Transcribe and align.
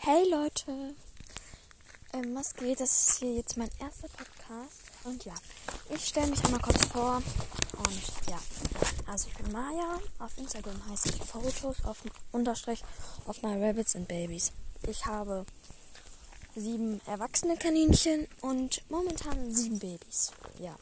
Hey 0.00 0.30
Leute, 0.30 0.94
ähm, 2.12 2.34
was 2.34 2.54
geht? 2.54 2.78
Das 2.78 2.92
ist 2.92 3.18
hier 3.18 3.34
jetzt 3.34 3.56
mein 3.56 3.68
erster 3.80 4.06
Podcast. 4.06 4.80
Und 5.02 5.24
ja, 5.24 5.34
ich 5.90 6.06
stelle 6.06 6.28
mich 6.28 6.42
einmal 6.44 6.60
kurz 6.60 6.84
vor. 6.86 7.20
Und 7.76 8.30
ja, 8.30 8.38
also 9.06 9.28
ich 9.28 9.36
bin 9.36 9.50
Maya. 9.52 10.00
Auf 10.20 10.38
Instagram 10.38 10.80
heiße 10.88 11.08
ich 11.08 11.16
Fotos 11.16 11.84
auf 11.84 11.98
Unterstrich 12.30 12.84
auf 13.26 13.42
my 13.42 13.62
Rabbits 13.62 13.96
and 13.96 14.06
Babies. 14.06 14.52
Ich 14.86 15.04
habe 15.04 15.44
sieben 16.54 17.00
erwachsene 17.06 17.56
Kaninchen 17.56 18.28
und 18.40 18.80
momentan 18.88 19.52
sieben 19.52 19.80
Babys. 19.80 20.30
Ja. 20.60 20.76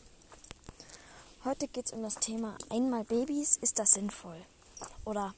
Heute 1.42 1.68
geht 1.68 1.86
es 1.86 1.92
um 1.92 2.02
das 2.02 2.16
Thema 2.16 2.58
einmal 2.68 3.04
Babys. 3.04 3.56
Ist 3.56 3.78
das 3.78 3.92
sinnvoll? 3.92 4.44
Oder 5.06 5.34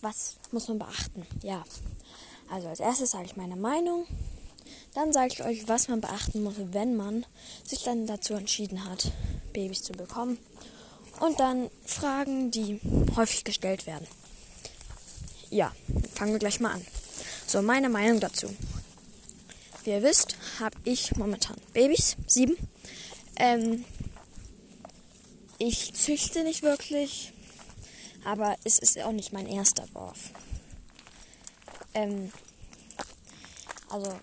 was 0.00 0.36
muss 0.52 0.68
man 0.68 0.78
beachten? 0.78 1.26
Ja. 1.42 1.64
Also 2.50 2.68
als 2.68 2.80
erstes 2.80 3.12
sage 3.12 3.26
ich 3.26 3.36
meine 3.36 3.56
Meinung. 3.56 4.06
Dann 4.94 5.12
sage 5.12 5.28
ich 5.32 5.44
euch, 5.44 5.68
was 5.68 5.88
man 5.88 6.00
beachten 6.00 6.42
muss, 6.42 6.54
wenn 6.58 6.96
man 6.96 7.24
sich 7.64 7.84
dann 7.84 8.06
dazu 8.06 8.34
entschieden 8.34 8.84
hat, 8.88 9.12
Babys 9.52 9.82
zu 9.82 9.92
bekommen. 9.92 10.36
Und 11.20 11.38
dann 11.38 11.70
Fragen, 11.84 12.50
die 12.50 12.80
häufig 13.14 13.44
gestellt 13.44 13.86
werden. 13.86 14.06
Ja, 15.50 15.72
fangen 16.14 16.32
wir 16.32 16.38
gleich 16.38 16.60
mal 16.60 16.72
an. 16.72 16.84
So, 17.46 17.62
meine 17.62 17.88
Meinung 17.88 18.20
dazu. 18.20 18.48
Wie 19.84 19.90
ihr 19.90 20.02
wisst, 20.02 20.36
habe 20.58 20.76
ich 20.84 21.16
momentan 21.16 21.56
Babys, 21.72 22.16
sieben. 22.26 22.56
Ähm, 23.36 23.84
ich 25.58 25.94
züchte 25.94 26.42
nicht 26.42 26.62
wirklich, 26.62 27.32
aber 28.24 28.56
es 28.64 28.78
ist 28.78 28.98
auch 29.00 29.12
nicht 29.12 29.32
mein 29.32 29.46
erster 29.46 29.84
Wurf. 29.94 30.30
Ähm, 31.94 32.32
also 33.88 34.18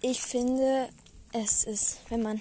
ich 0.00 0.20
finde, 0.20 0.88
es 1.32 1.64
ist, 1.64 1.98
wenn 2.08 2.22
man 2.22 2.40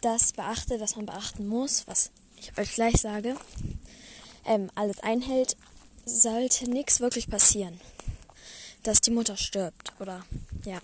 das 0.00 0.32
beachtet, 0.32 0.80
was 0.80 0.96
man 0.96 1.06
beachten 1.06 1.46
muss, 1.46 1.86
was 1.86 2.10
ich 2.36 2.56
euch 2.58 2.74
gleich 2.74 2.96
sage, 2.96 3.36
ähm, 4.44 4.70
alles 4.74 5.00
einhält, 5.00 5.56
sollte 6.04 6.70
nichts 6.70 7.00
wirklich 7.00 7.28
passieren. 7.28 7.80
Dass 8.82 9.00
die 9.00 9.10
Mutter 9.10 9.36
stirbt 9.36 9.92
oder 10.00 10.24
ja, 10.64 10.80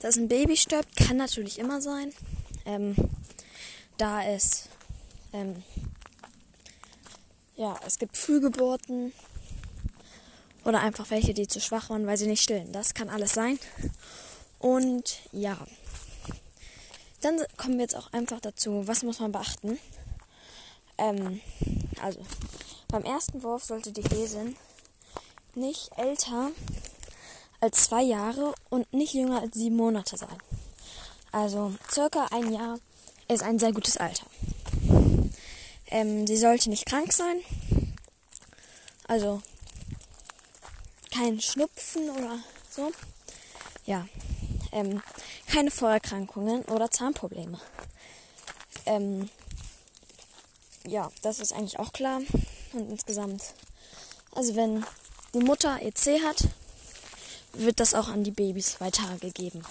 dass 0.00 0.16
ein 0.16 0.28
Baby 0.28 0.56
stirbt, 0.56 0.96
kann 0.96 1.16
natürlich 1.16 1.58
immer 1.58 1.80
sein. 1.80 2.12
Ähm, 2.66 2.96
da 3.96 4.24
es 4.24 4.68
ähm, 5.32 5.62
ja, 7.56 7.78
es 7.86 7.98
gibt 7.98 8.16
Frühgeburten 8.16 9.12
oder 10.64 10.80
einfach 10.80 11.10
welche, 11.10 11.34
die 11.34 11.46
zu 11.46 11.60
schwach 11.60 11.90
waren, 11.90 12.06
weil 12.06 12.16
sie 12.16 12.26
nicht 12.26 12.42
stillen. 12.42 12.72
Das 12.72 12.94
kann 12.94 13.10
alles 13.10 13.32
sein. 13.32 13.58
Und 14.58 15.18
ja, 15.32 15.58
dann 17.20 17.42
kommen 17.56 17.74
wir 17.74 17.82
jetzt 17.82 17.96
auch 17.96 18.12
einfach 18.12 18.40
dazu, 18.40 18.86
was 18.86 19.02
muss 19.02 19.20
man 19.20 19.32
beachten. 19.32 19.78
Ähm, 20.98 21.40
also, 22.02 22.20
beim 22.88 23.02
ersten 23.02 23.42
Wurf 23.42 23.64
sollte 23.64 23.92
die 23.92 24.02
Häsin 24.02 24.56
nicht 25.54 25.90
älter 25.96 26.50
als 27.60 27.84
zwei 27.84 28.02
Jahre 28.02 28.54
und 28.70 28.92
nicht 28.92 29.14
jünger 29.14 29.40
als 29.40 29.54
sieben 29.56 29.76
Monate 29.76 30.16
sein. 30.16 30.36
Also 31.32 31.74
circa 31.90 32.26
ein 32.30 32.52
Jahr 32.52 32.78
ist 33.28 33.42
ein 33.42 33.58
sehr 33.58 33.72
gutes 33.72 33.96
Alter. 33.96 34.26
Ähm, 35.88 36.26
sie 36.26 36.36
sollte 36.36 36.70
nicht 36.70 36.86
krank 36.86 37.12
sein. 37.12 37.40
Also 39.08 39.42
kein 41.14 41.40
Schnupfen 41.40 42.10
oder 42.10 42.40
so. 42.70 42.90
Ja. 43.86 44.06
Ähm, 44.72 45.02
keine 45.46 45.70
Vorerkrankungen 45.70 46.62
oder 46.64 46.90
Zahnprobleme. 46.90 47.60
Ähm, 48.86 49.30
ja, 50.86 51.10
das 51.22 51.38
ist 51.38 51.52
eigentlich 51.52 51.78
auch 51.78 51.92
klar. 51.92 52.20
Und 52.72 52.90
insgesamt, 52.90 53.42
also 54.34 54.56
wenn 54.56 54.84
die 55.32 55.38
Mutter 55.38 55.80
EC 55.80 56.22
hat, 56.22 56.48
wird 57.52 57.78
das 57.78 57.94
auch 57.94 58.08
an 58.08 58.24
die 58.24 58.32
Babys 58.32 58.80
weitergegeben. 58.80 59.64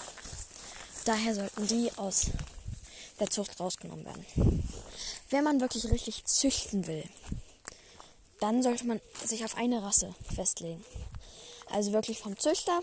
Daher 1.04 1.34
sollten 1.34 1.66
die 1.66 1.90
aus 1.96 2.30
der 3.20 3.28
Zucht 3.28 3.60
rausgenommen 3.60 4.06
werden. 4.06 4.66
Wenn 5.28 5.44
man 5.44 5.60
wirklich 5.60 5.90
richtig 5.90 6.24
züchten 6.24 6.86
will, 6.86 7.04
dann 8.40 8.62
sollte 8.62 8.86
man 8.86 9.00
sich 9.22 9.44
auf 9.44 9.56
eine 9.56 9.82
Rasse 9.82 10.14
festlegen. 10.34 10.82
Also 11.70 11.92
wirklich 11.92 12.18
vom 12.18 12.38
Züchter, 12.38 12.80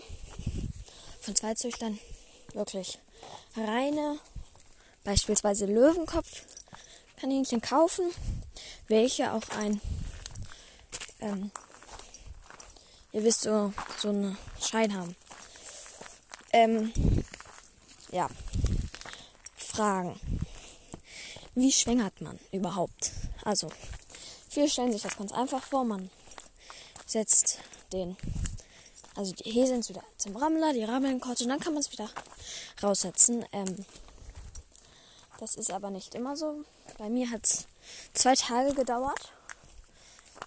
von 1.20 1.34
zwei 1.34 1.54
Züchtern, 1.54 1.98
wirklich 2.52 2.98
reine, 3.56 4.18
beispielsweise 5.04 5.66
Löwenkopf-Kaninchen 5.66 7.60
kaufen, 7.60 8.10
welche 8.88 9.32
auch 9.32 9.48
ein, 9.58 9.80
ähm, 11.20 11.50
ihr 13.12 13.24
wisst, 13.24 13.42
so, 13.42 13.72
so 13.98 14.08
einen 14.08 14.36
Schein 14.60 14.94
haben. 14.94 15.16
Ähm, 16.52 16.92
ja. 18.10 18.28
Fragen. 19.56 20.20
Wie 21.54 21.72
schwängert 21.72 22.20
man 22.20 22.38
überhaupt? 22.50 23.12
Also, 23.44 23.70
viele 24.48 24.68
stellen 24.68 24.92
sich 24.92 25.02
das 25.02 25.16
ganz 25.16 25.32
einfach 25.32 25.62
vor. 25.62 25.84
Man 25.84 26.10
setzt 27.06 27.58
den 27.92 28.16
also 29.14 29.32
die 29.32 29.50
Häseln 29.50 29.86
wieder 29.88 30.02
zum 30.16 30.36
Rammler, 30.36 30.72
die 30.72 30.84
rammeln 30.84 31.20
kurz 31.20 31.40
und 31.42 31.48
dann 31.48 31.60
kann 31.60 31.74
man 31.74 31.82
es 31.82 31.92
wieder 31.92 32.08
raussetzen. 32.82 33.44
Ähm, 33.52 33.84
das 35.38 35.56
ist 35.56 35.70
aber 35.70 35.90
nicht 35.90 36.14
immer 36.14 36.36
so. 36.36 36.64
Bei 36.98 37.08
mir 37.08 37.30
hat 37.30 37.44
es 37.44 37.66
zwei 38.14 38.34
Tage 38.34 38.74
gedauert, 38.74 39.32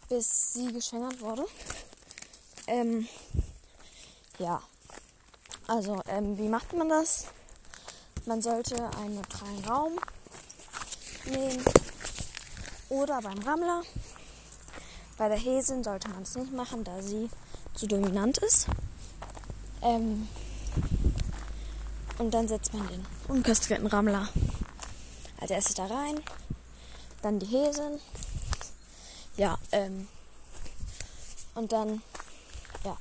bis 0.09 0.53
sie 0.53 0.71
geschwängert 0.71 1.19
wurde. 1.21 1.45
Ähm, 2.67 3.07
ja, 4.39 4.61
also 5.67 6.01
ähm, 6.07 6.37
wie 6.37 6.47
macht 6.47 6.73
man 6.73 6.89
das? 6.89 7.25
Man 8.25 8.41
sollte 8.41 8.75
einen 8.97 9.15
neutralen 9.15 9.65
Raum 9.65 9.99
nehmen 11.25 11.63
oder 12.89 13.21
beim 13.21 13.37
Rammler. 13.39 13.83
Bei 15.17 15.29
der 15.29 15.37
Häsin 15.37 15.83
sollte 15.83 16.09
man 16.09 16.23
es 16.23 16.35
nicht 16.35 16.51
machen, 16.51 16.83
da 16.83 17.01
sie 17.01 17.29
zu 17.75 17.87
dominant 17.87 18.37
ist. 18.39 18.67
Ähm, 19.81 20.27
und 22.17 22.33
dann 22.33 22.47
setzt 22.47 22.73
man 22.73 22.87
den 22.87 23.05
unkastrierten 23.27 23.87
Rammler 23.87 24.29
als 25.39 25.51
erstes 25.51 25.75
da 25.75 25.85
rein. 25.85 26.21
Dann 27.21 27.39
die 27.39 27.45
Häsen. 27.45 27.99
Ja, 29.37 29.57
ähm, 29.71 30.07
und 31.55 31.71
dann, 31.71 32.01
ja, 32.83 32.97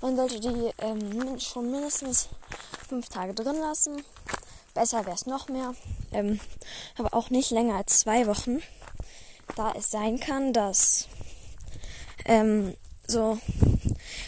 man 0.00 0.16
sollte 0.16 0.40
die 0.40 0.70
ähm, 0.78 1.38
schon 1.38 1.70
mindestens 1.70 2.28
fünf 2.88 3.08
Tage 3.08 3.34
drin 3.34 3.58
lassen. 3.60 4.02
Besser 4.74 5.04
wäre 5.04 5.16
es 5.16 5.26
noch 5.26 5.48
mehr. 5.48 5.74
Ähm, 6.12 6.40
aber 6.96 7.14
auch 7.14 7.30
nicht 7.30 7.50
länger 7.50 7.76
als 7.76 8.00
zwei 8.00 8.26
Wochen. 8.26 8.62
Da 9.54 9.72
es 9.72 9.90
sein 9.90 10.20
kann, 10.20 10.52
dass 10.52 11.08
ähm, 12.24 12.74
so 13.06 13.38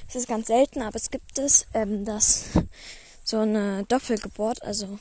es 0.08 0.14
ist 0.14 0.28
ganz 0.28 0.46
selten, 0.46 0.82
aber 0.82 0.96
es 0.96 1.10
gibt 1.10 1.38
es, 1.38 1.66
ähm, 1.74 2.04
dass 2.04 2.46
so 3.24 3.38
eine 3.38 3.84
Doppelgeburt, 3.84 4.62
also 4.62 4.98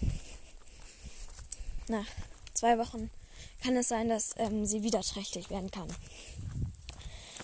nach 1.88 2.06
zwei 2.53 2.78
Wochen 2.78 3.09
kann 3.63 3.78
es 3.78 3.88
sein, 3.88 4.09
dass 4.09 4.35
ähm, 4.38 4.66
sie 4.66 4.84
wieder 4.84 5.01
trächtig 5.01 5.50
werden 5.50 5.72
kann. 5.72 5.88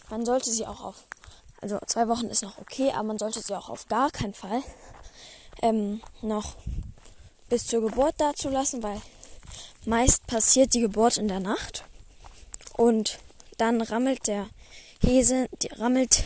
Man 0.10 0.26
sollte 0.26 0.52
sie 0.52 0.68
auch 0.68 0.82
auf, 0.82 1.06
also 1.62 1.80
zwei 1.88 2.08
Wochen 2.10 2.28
ist 2.28 2.44
noch 2.44 2.58
okay, 2.58 2.92
aber 2.92 3.04
man 3.04 3.18
sollte 3.18 3.42
sie 3.42 3.58
auch 3.58 3.70
auf 3.70 3.88
gar 3.88 4.12
keinen 4.12 4.34
Fall 4.34 4.62
ähm, 5.62 6.02
noch 6.22 6.56
bis 7.48 7.66
zur 7.66 7.82
Geburt 7.82 8.16
dazulassen, 8.20 8.84
weil 8.84 9.02
meist 9.86 10.28
passiert 10.28 10.74
die 10.74 10.82
Geburt 10.82 11.18
in 11.18 11.30
der 11.30 11.40
Nacht 11.40 11.86
und 12.76 13.20
dann 13.58 13.82
rammelt 13.82 14.28
der 14.28 14.50
Hese, 15.02 15.48
die 15.62 15.68
rammelt 15.68 16.24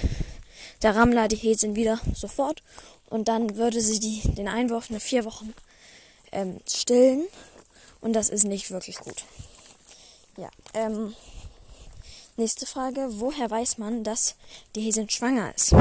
der 0.81 0.95
Rammler 0.95 1.27
die 1.27 1.35
Häsin 1.35 1.75
wieder 1.75 1.99
sofort 2.13 2.63
und 3.09 3.27
dann 3.27 3.57
würde 3.57 3.81
sie 3.81 3.99
die, 3.99 4.21
den 4.33 4.47
Einwurf 4.47 4.89
nach 4.89 5.01
vier 5.01 5.25
Wochen 5.25 5.53
ähm, 6.31 6.61
stillen 6.67 7.27
und 8.01 8.13
das 8.13 8.29
ist 8.29 8.43
nicht 8.43 8.69
wirklich 8.71 8.97
gut. 8.97 9.23
Ja, 10.37 10.49
ähm, 10.73 11.13
nächste 12.35 12.65
Frage, 12.65 13.07
woher 13.19 13.49
weiß 13.49 13.77
man, 13.79 14.03
dass 14.03 14.35
die 14.75 14.81
Häsin 14.81 15.09
schwanger 15.09 15.55
ist? 15.55 15.73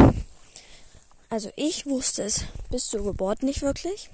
Also 1.28 1.50
ich 1.56 1.87
wusste 1.87 2.22
es 2.22 2.44
bis 2.70 2.87
zur 2.87 3.02
Geburt 3.04 3.42
nicht 3.42 3.62
wirklich. 3.62 4.10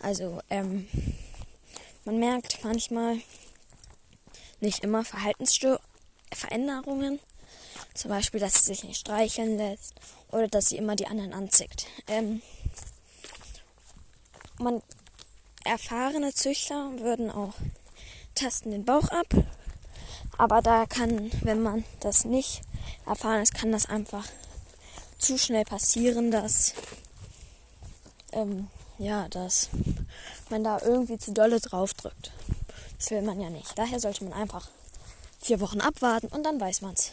Also 0.00 0.40
ähm, 0.48 0.88
man 2.04 2.18
merkt 2.18 2.64
manchmal 2.64 3.20
nicht 4.60 4.82
immer 4.82 5.04
Verhaltensveränderungen 5.04 7.20
Zum 7.94 8.10
Beispiel, 8.10 8.40
dass 8.40 8.54
sie 8.54 8.74
sich 8.74 8.84
nicht 8.84 9.00
streicheln 9.00 9.56
lässt 9.56 9.94
oder 10.30 10.48
dass 10.48 10.68
sie 10.68 10.76
immer 10.76 10.96
die 10.96 11.06
anderen 11.06 11.32
anzickt. 11.32 11.86
Ähm, 12.06 12.42
man 14.58 14.82
erfahrene 15.64 16.32
Züchter 16.32 16.90
würden 16.98 17.30
auch 17.30 17.54
tasten 18.34 18.70
den 18.70 18.84
Bauch 18.84 19.08
ab, 19.08 19.26
aber 20.36 20.62
da 20.62 20.86
kann, 20.86 21.30
wenn 21.42 21.62
man 21.62 21.84
das 22.00 22.24
nicht 22.24 22.62
erfahren 23.06 23.42
ist, 23.42 23.54
kann 23.54 23.72
das 23.72 23.86
einfach 23.86 24.26
zu 25.18 25.36
schnell 25.36 25.64
passieren, 25.64 26.30
dass 26.30 26.74
ähm, 28.32 28.68
ja, 28.98 29.28
dass 29.28 29.70
man 30.50 30.64
da 30.64 30.80
irgendwie 30.80 31.18
zu 31.18 31.32
dolle 31.32 31.60
drauf 31.60 31.94
drückt. 31.94 32.32
Das 32.98 33.10
will 33.10 33.22
man 33.22 33.40
ja 33.40 33.48
nicht. 33.48 33.78
Daher 33.78 34.00
sollte 34.00 34.24
man 34.24 34.32
einfach 34.32 34.68
vier 35.40 35.60
Wochen 35.60 35.80
abwarten 35.80 36.26
und 36.28 36.44
dann 36.44 36.60
weiß 36.60 36.80
man's. 36.80 37.12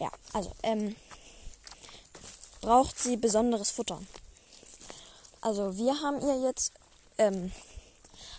Ja, 0.00 0.10
also 0.32 0.52
ähm, 0.62 0.96
braucht 2.60 2.98
sie 2.98 3.16
besonderes 3.16 3.70
Futter. 3.70 4.00
Also 5.40 5.76
wir 5.76 6.00
haben 6.00 6.20
ihr 6.20 6.46
jetzt 6.48 6.72
ähm, 7.18 7.52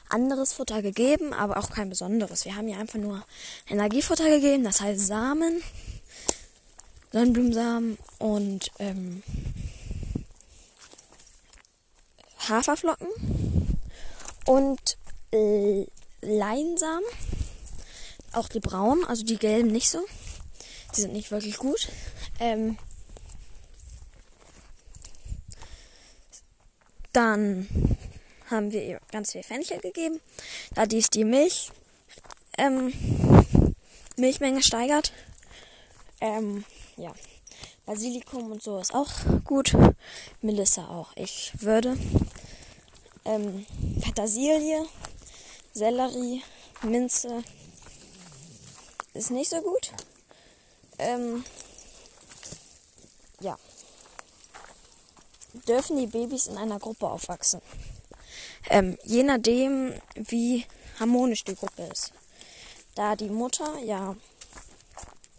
anderes 0.09 0.53
Futter 0.53 0.81
gegeben, 0.81 1.33
aber 1.33 1.57
auch 1.57 1.69
kein 1.69 1.89
besonderes. 1.89 2.45
Wir 2.45 2.55
haben 2.55 2.67
ihr 2.67 2.77
einfach 2.77 2.99
nur 2.99 3.23
Energiefutter 3.69 4.29
gegeben, 4.29 4.63
das 4.63 4.81
heißt 4.81 5.05
Samen, 5.05 5.61
Sonnenblumensamen 7.11 7.97
und 8.19 8.71
ähm, 8.79 9.23
Haferflocken 12.49 13.07
und 14.45 14.97
äh, 15.31 15.85
Leinsamen. 16.21 17.05
Auch 18.33 18.47
die 18.47 18.59
braunen, 18.59 19.03
also 19.05 19.23
die 19.23 19.37
gelben 19.37 19.71
nicht 19.71 19.89
so. 19.89 19.99
Die 20.95 21.01
sind 21.01 21.13
nicht 21.13 21.31
wirklich 21.31 21.57
gut. 21.57 21.89
Ähm, 22.39 22.77
dann 27.13 27.67
haben 28.49 28.71
wir 28.71 28.83
ihr 28.83 28.99
ganz 29.11 29.31
viel 29.31 29.43
Fenchel 29.43 29.79
gegeben, 29.79 30.19
da 30.75 30.85
dies 30.85 31.09
die 31.09 31.23
Milch 31.23 31.71
ähm, 32.57 32.93
Milchmenge 34.17 34.61
steigert. 34.61 35.13
Ähm, 36.19 36.63
ja. 36.97 37.13
Basilikum 37.85 38.51
und 38.51 38.61
so 38.61 38.79
ist 38.79 38.93
auch 38.93 39.09
gut. 39.43 39.75
Melissa 40.41 40.87
auch. 40.87 41.11
Ich 41.15 41.51
würde 41.59 41.97
ähm, 43.25 43.65
Petersilie, 44.01 44.85
Sellerie, 45.73 46.43
Minze 46.83 47.43
ist 49.13 49.31
nicht 49.31 49.49
so 49.49 49.61
gut. 49.61 49.91
Ähm, 51.01 51.43
ja. 53.39 53.57
Dürfen 55.67 55.97
die 55.97 56.05
Babys 56.05 56.45
in 56.45 56.57
einer 56.57 56.77
Gruppe 56.77 57.09
aufwachsen? 57.09 57.59
Ähm, 58.69 58.97
je 59.03 59.23
nachdem, 59.23 59.93
wie 60.13 60.65
harmonisch 60.99 61.43
die 61.43 61.55
Gruppe 61.55 61.83
ist. 61.91 62.13
Da 62.93 63.15
die 63.15 63.29
Mutter 63.29 63.79
ja 63.79 64.15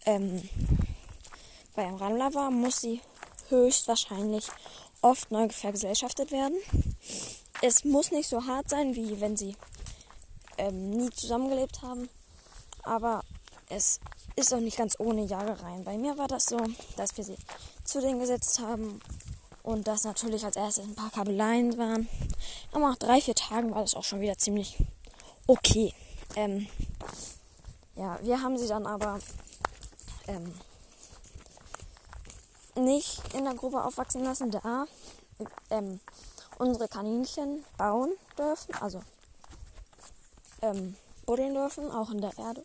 ähm, 0.05 0.43
bei 1.77 1.87
einem 1.87 1.97
Rammler 1.97 2.35
war, 2.35 2.51
muss 2.51 2.81
sie 2.81 3.01
höchstwahrscheinlich 3.49 4.49
oft 5.01 5.31
neu 5.31 5.49
vergesellschaftet 5.49 6.33
werden. 6.33 6.59
Es 7.61 7.85
muss 7.85 8.11
nicht 8.11 8.29
so 8.29 8.47
hart 8.47 8.69
sein, 8.69 8.97
wie 8.97 9.21
wenn 9.21 9.37
sie 9.37 9.57
ähm, 10.59 10.91
nie 10.91 11.11
zusammengelebt 11.11 11.83
haben. 11.83 12.09
Aber 12.83 13.23
es 13.69 14.01
ist 14.37 14.53
auch 14.53 14.61
nicht 14.61 14.79
ganz 14.79 14.99
ohne 14.99 15.25
Jagereien. 15.25 15.85
Bei 15.85 15.97
mir 15.97 16.17
war 16.19 16.29
das 16.29 16.47
so, 16.47 16.59
dass 16.97 17.17
wir 17.17 17.25
sie 17.25 17.37
zu 17.85 18.01
denen 18.01 18.21
gesetzt 18.21 18.61
haben 18.61 19.01
und 19.63 19.87
das 19.87 20.05
natürlich 20.05 20.45
als 20.45 20.57
erstes 20.57 20.85
ein 20.85 20.95
paar 20.95 21.11
Kabeleien 21.11 21.77
waren. 21.79 22.09
Aber 22.73 22.91
nach 22.91 22.99
drei, 22.99 23.21
vier 23.21 23.35
Tagen 23.35 23.75
war 23.75 23.83
das 23.83 23.95
auch 23.95 24.05
schon 24.05 24.21
wieder 24.21 24.39
ziemlich 24.39 24.79
okay. 25.47 25.95
Ähm, 26.37 26.67
ja, 27.95 28.19
wir 28.23 28.41
haben 28.41 28.59
sie 28.59 28.69
dann 28.69 28.87
aber 28.87 29.19
ähm, 30.27 30.55
nicht 32.75 33.21
in 33.35 33.45
der 33.45 33.55
Gruppe 33.55 33.85
aufwachsen 33.85 34.25
lassen, 34.25 34.51
da 34.51 34.87
ähm, 35.71 36.01
unsere 36.59 36.89
Kaninchen 36.89 37.65
bauen 37.77 38.13
dürfen, 38.39 38.75
also 38.77 39.03
ähm, 40.63 40.97
buddeln 41.27 41.55
dürfen, 41.55 41.91
auch 41.91 42.11
in 42.11 42.21
der 42.21 42.37
Erde. 42.39 42.65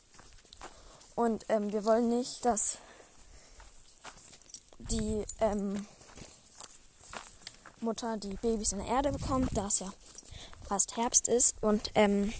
Und 1.17 1.45
ähm, 1.49 1.73
wir 1.73 1.83
wollen 1.83 2.09
nicht, 2.09 2.45
dass 2.45 2.77
die 4.77 5.25
ähm, 5.39 5.87
Mutter 7.81 8.17
die 8.17 8.35
Babys 8.35 8.71
in 8.71 8.77
der 8.77 8.87
Erde 8.87 9.11
bekommt, 9.11 9.49
da 9.57 9.65
es 9.65 9.79
ja 9.79 9.91
fast 10.67 10.95
Herbst 10.95 11.27
ist 11.27 11.55
und 11.63 11.89
ähm, 11.95 12.31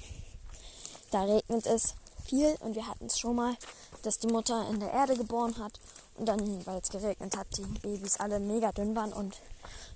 da 1.10 1.24
regnet 1.24 1.66
es 1.66 1.96
viel 2.24 2.56
und 2.60 2.76
wir 2.76 2.86
hatten 2.86 3.08
es 3.08 3.18
schon 3.18 3.36
mal, 3.38 3.58
dass 4.04 4.20
die 4.20 4.28
Mutter 4.28 4.70
in 4.70 4.80
der 4.80 4.92
Erde 4.92 5.18
geboren 5.18 5.58
hat 5.58 5.80
und 6.14 6.28
dann, 6.28 6.64
weil 6.68 6.78
es 6.78 6.90
geregnet 6.90 7.36
hat, 7.36 7.48
die 7.58 7.66
Babys 7.80 8.20
alle 8.20 8.40
mega 8.40 8.72
dünn 8.74 8.96
waren 8.96 9.12
und 9.12 9.42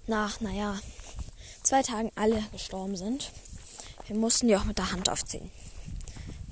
nach, 0.07 0.41
naja, 0.41 0.79
zwei 1.61 1.83
Tagen 1.83 2.11
alle 2.15 2.41
gestorben 2.51 2.97
sind. 2.97 3.31
Wir 4.07 4.15
mussten 4.15 4.47
die 4.47 4.55
auch 4.55 4.65
mit 4.65 4.79
der 4.79 4.91
Hand 4.91 5.07
aufziehen, 5.07 5.51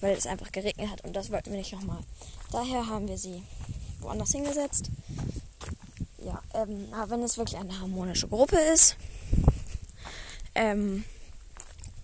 weil 0.02 0.16
es 0.16 0.28
einfach 0.28 0.52
geregnet 0.52 0.90
hat 0.90 1.04
und 1.04 1.16
das 1.16 1.32
wollten 1.32 1.52
wir 1.52 1.58
nicht 1.58 1.74
nochmal. 1.74 2.00
Daher 2.52 2.88
haben 2.88 3.08
wir 3.08 3.18
sie 3.18 3.44
woanders 4.00 4.32
hingesetzt. 4.32 4.90
Ja, 6.18 6.42
ähm, 6.54 6.88
aber 6.94 7.12
wenn 7.12 7.24
es 7.24 7.38
wirklich 7.38 7.58
eine 7.60 7.80
harmonische 7.80 8.28
Gruppe 8.28 8.58
ist 8.58 8.98
ähm, 10.56 11.06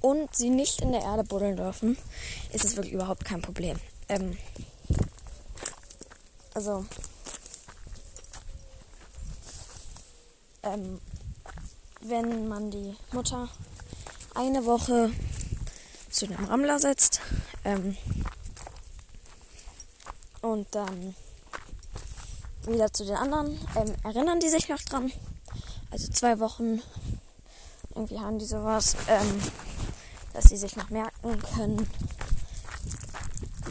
und 0.01 0.33
sie 0.35 0.49
nicht 0.49 0.81
in 0.81 0.91
der 0.91 1.01
Erde 1.01 1.23
buddeln 1.23 1.57
dürfen, 1.57 1.97
ist 2.53 2.63
es 2.63 2.75
wirklich 2.75 2.93
überhaupt 2.93 3.25
kein 3.25 3.41
Problem. 3.41 3.77
Ähm, 4.07 4.37
also 6.53 6.85
ähm, 10.63 11.01
wenn 12.01 12.47
man 12.47 12.71
die 12.71 12.95
Mutter 13.11 13.49
eine 14.33 14.65
Woche 14.65 15.11
zu 16.09 16.27
dem 16.27 16.45
Rammler 16.45 16.79
setzt 16.79 17.19
ähm, 17.65 17.97
und 20.41 20.73
dann 20.73 21.15
wieder 22.65 22.91
zu 22.93 23.05
den 23.05 23.15
anderen, 23.15 23.59
ähm, 23.75 23.93
erinnern 24.03 24.39
die 24.39 24.49
sich 24.49 24.69
noch 24.69 24.81
dran. 24.81 25.11
Also 25.91 26.11
zwei 26.11 26.39
Wochen, 26.39 26.81
irgendwie 27.93 28.19
haben 28.19 28.39
die 28.39 28.45
sowas, 28.45 28.95
ähm, 29.07 29.41
dass 30.33 30.45
sie 30.45 30.57
sich 30.57 30.75
noch 30.75 30.89
merken 30.89 31.41
können, 31.55 31.89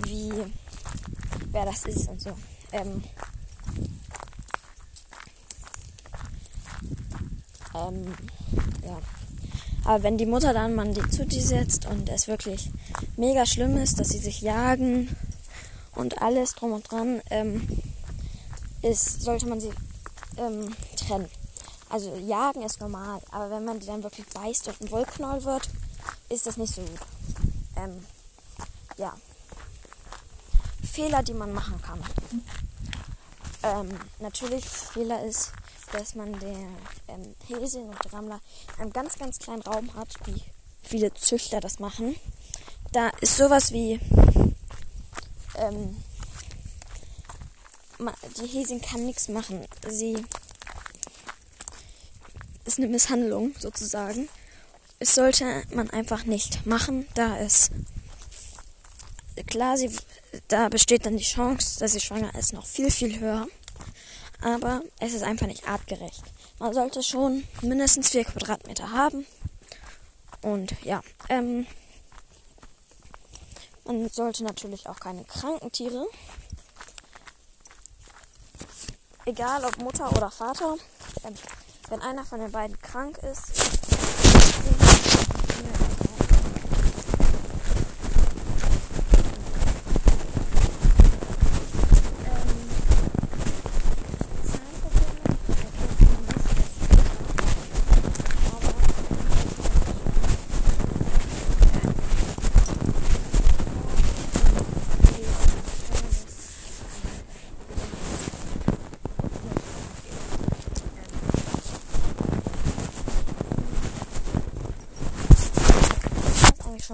wie, 0.03 0.33
wer 1.51 1.65
das 1.65 1.85
ist 1.87 2.09
und 2.09 2.21
so. 2.21 2.37
Ähm, 2.73 3.03
Ähm, 7.75 8.15
ja. 8.85 8.99
Aber 9.85 10.03
wenn 10.03 10.17
die 10.17 10.27
Mutter 10.27 10.55
dann 10.55 10.95
die 10.95 11.11
zu 11.11 11.27
dir 11.27 11.43
setzt 11.43 11.87
und 11.87 12.09
es 12.09 12.27
wirklich 12.27 12.71
mega 13.17 13.45
schlimm 13.45 13.77
ist, 13.77 14.01
dass 14.01 14.09
sie 14.09 14.19
sich 14.19 14.41
jagen 14.41 15.15
und 15.95 16.23
alles 16.23 16.55
drum 16.55 16.73
und 16.73 16.91
dran, 16.91 17.21
ähm, 17.31 17.69
ist, 18.83 19.23
sollte 19.23 19.47
man 19.47 19.61
sie 19.61 19.71
ähm, 20.39 20.75
trennen. 20.97 21.29
Also 21.91 22.15
jagen 22.17 22.63
ist 22.63 22.81
normal, 22.81 23.21
aber 23.31 23.51
wenn 23.51 23.65
man 23.65 23.79
die 23.79 23.87
dann 23.87 24.03
wirklich 24.03 24.27
beißt 24.27 24.69
und 24.69 24.81
ein 24.81 24.91
Wollknoll 24.91 25.45
wird, 25.45 25.69
ist 26.29 26.47
das 26.47 26.57
nicht 26.57 26.75
so 26.75 26.81
gut. 26.81 26.99
Ähm, 27.77 28.05
ja. 28.97 29.15
Fehler, 30.83 31.23
die 31.23 31.35
man 31.35 31.53
machen 31.53 31.81
kann. 31.83 32.01
Ähm, 33.63 33.89
natürlich, 34.19 34.65
Fehler 34.65 35.25
ist, 35.25 35.53
dass 35.95 36.17
man 36.17 36.39
der 36.41 36.57
ähm, 37.09 37.35
Häsin 37.47 37.85
und 37.85 38.13
Rammler 38.13 38.41
einen 38.79 38.93
ganz, 38.93 39.17
ganz 39.17 39.39
kleinen 39.39 39.63
Raum 39.63 39.95
hat, 39.95 40.09
wie 40.25 40.43
viele 40.83 41.15
Züchter 41.15 41.61
das 41.61 41.79
machen. 41.79 42.17
Da 42.93 43.11
ist 43.21 43.37
sowas 43.37 43.73
wie 43.73 44.01
ähm, 45.57 45.97
die 48.39 48.47
Häsin 48.47 48.81
kann 48.81 49.07
nichts 49.07 49.29
machen. 49.29 49.67
Sie 49.89 50.17
ist 52.65 52.79
eine 52.79 52.89
Misshandlung 52.89 53.55
sozusagen. 53.59 54.29
Es 54.99 55.15
sollte 55.15 55.63
man 55.71 55.91
einfach 55.91 56.25
nicht 56.25 56.67
machen, 56.67 57.07
da 57.15 57.39
es 57.39 57.71
klar, 59.47 59.77
sie, 59.77 59.91
da 60.49 60.69
besteht 60.69 61.07
dann 61.07 61.17
die 61.17 61.25
Chance, 61.25 61.79
dass 61.79 61.93
sie 61.93 62.01
schwanger 62.01 62.35
ist, 62.35 62.53
noch 62.53 62.67
viel, 62.67 62.91
viel 62.91 63.21
höher 63.21 63.47
aber 64.45 64.83
es 65.01 65.15
ist 65.15 65.23
einfach 65.23 65.47
nicht 65.47 65.67
artgerecht. 65.67 66.23
Man 66.59 66.73
sollte 66.73 67.03
schon 67.03 67.45
mindestens 67.63 68.11
4 68.11 68.25
Quadratmeter 68.25 68.91
haben. 68.93 69.27
Und 70.43 70.75
ja, 70.85 71.01
ähm, 71.29 71.67
man 73.85 74.09
sollte 74.11 74.45
natürlich 74.45 74.89
auch 74.89 75.01
keine 75.01 75.25
kranken 75.25 75.73
Tiere 75.73 76.07
egal 79.27 79.65
ob 79.65 79.79
Mutter 79.79 80.11
oder 80.13 80.31
Vater, 80.31 80.77
ähm, 81.25 81.35
wenn 81.89 82.01
einer 82.01 82.25
von 82.25 82.41
den 82.41 82.53
beiden 82.53 82.81
krank 82.81 83.19
ist, 83.19 83.94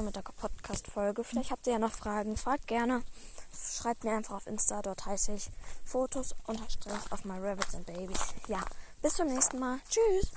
schon 0.00 0.06
mit 0.06 0.16
der 0.16 0.22
Podcast-Folge. 0.22 1.24
Vielleicht 1.24 1.50
habt 1.50 1.66
ihr 1.66 1.74
ja 1.74 1.78
noch 1.78 1.92
Fragen. 1.92 2.36
Fragt 2.36 2.66
gerne. 2.66 3.02
Schreibt 3.52 4.04
mir 4.04 4.12
einfach 4.12 4.36
auf 4.36 4.46
Insta. 4.46 4.80
Dort 4.80 5.04
heiße 5.04 5.32
ich 5.32 5.50
Fotos 5.84 6.34
unterstrich 6.46 6.92
auf 7.10 7.24
my 7.24 7.38
Rabbits 7.38 7.74
and 7.74 7.84
Babies. 7.84 8.34
Ja, 8.48 8.60
bis 9.02 9.14
zum 9.14 9.28
nächsten 9.28 9.58
Mal. 9.58 9.78
Tschüss. 9.90 10.30